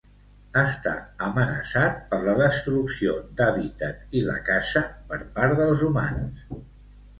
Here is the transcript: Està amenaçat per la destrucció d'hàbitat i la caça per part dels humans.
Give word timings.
Està 0.59 0.93
amenaçat 1.27 1.99
per 2.13 2.19
la 2.29 2.33
destrucció 2.39 3.15
d'hàbitat 3.41 4.19
i 4.19 4.25
la 4.31 4.41
caça 4.51 4.85
per 5.13 5.23
part 5.39 5.57
dels 5.63 5.89
humans. 5.93 6.45